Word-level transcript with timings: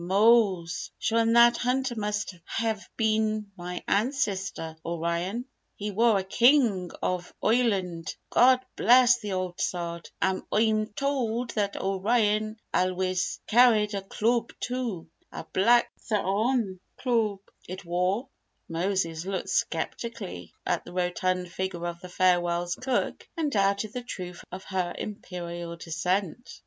"Mose, 0.03 0.89
shure 0.97 1.19
an' 1.19 1.33
that 1.33 1.57
hunter 1.57 1.93
must 1.95 2.33
hev 2.45 2.89
been 2.97 3.51
me 3.55 3.83
ancistor 3.87 4.75
O'ryan! 4.83 5.45
He 5.75 5.91
war 5.91 6.17
a 6.17 6.23
king 6.23 6.89
ov 7.03 7.31
Oireland, 7.43 8.15
God 8.31 8.61
bliss 8.75 9.19
the 9.19 9.33
old 9.33 9.61
Sod! 9.61 10.09
An' 10.19 10.41
Oi'm 10.51 10.87
tould 10.95 11.51
that 11.51 11.79
O'ryan 11.79 12.59
alwiss 12.73 13.41
carried 13.45 13.93
a 13.93 14.01
cloob 14.01 14.51
too: 14.59 15.07
a 15.31 15.43
black 15.53 15.91
t'horn 16.09 16.79
cloob 16.99 17.41
it 17.69 17.85
war!" 17.85 18.27
Moses 18.67 19.23
looked 19.27 19.49
sceptically 19.49 20.51
at 20.65 20.83
the 20.83 20.93
rotund 20.93 21.51
figure 21.51 21.85
of 21.85 21.99
the 22.01 22.09
Farwell's 22.09 22.73
cook 22.73 23.27
and 23.37 23.51
doubted 23.51 23.93
the 23.93 24.01
truth 24.01 24.43
of 24.51 24.63
her 24.63 24.95
imperial 24.97 25.75
descent. 25.77 26.59